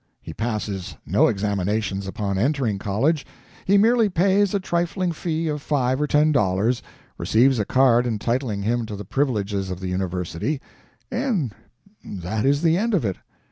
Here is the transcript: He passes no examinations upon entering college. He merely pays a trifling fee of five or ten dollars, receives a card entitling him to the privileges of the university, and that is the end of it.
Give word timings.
He 0.19 0.33
passes 0.33 0.97
no 1.05 1.27
examinations 1.27 2.07
upon 2.07 2.39
entering 2.39 2.79
college. 2.79 3.23
He 3.65 3.77
merely 3.77 4.09
pays 4.09 4.51
a 4.55 4.59
trifling 4.59 5.11
fee 5.11 5.47
of 5.47 5.61
five 5.61 6.01
or 6.01 6.07
ten 6.07 6.31
dollars, 6.31 6.81
receives 7.19 7.59
a 7.59 7.65
card 7.65 8.07
entitling 8.07 8.63
him 8.63 8.87
to 8.87 8.95
the 8.95 9.05
privileges 9.05 9.69
of 9.69 9.79
the 9.79 9.89
university, 9.89 10.59
and 11.11 11.53
that 12.03 12.47
is 12.47 12.63
the 12.63 12.79
end 12.79 12.95
of 12.95 13.05
it. 13.05 13.17